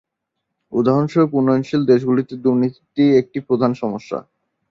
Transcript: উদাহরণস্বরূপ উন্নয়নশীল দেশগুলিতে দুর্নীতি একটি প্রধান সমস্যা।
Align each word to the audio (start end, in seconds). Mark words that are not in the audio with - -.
উদাহরণস্বরূপ 0.73 1.31
উন্নয়নশীল 1.33 1.81
দেশগুলিতে 1.85 2.33
দুর্নীতি 2.43 3.05
একটি 3.21 3.37
প্রধান 3.47 3.71
সমস্যা। 3.81 4.17